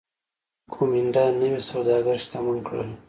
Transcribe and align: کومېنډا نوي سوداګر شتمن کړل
کومېنډا 0.73 1.23
نوي 1.39 1.61
سوداګر 1.71 2.15
شتمن 2.23 2.57
کړل 2.67 2.89